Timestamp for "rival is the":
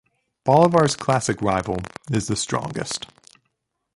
1.43-2.35